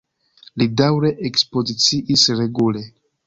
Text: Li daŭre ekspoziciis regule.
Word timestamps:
Li 0.61 0.65
daŭre 0.81 1.11
ekspoziciis 1.29 2.25
regule. 2.43 2.83